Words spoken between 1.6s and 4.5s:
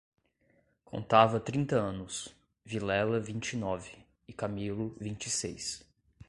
anos, Vilela vinte e nove e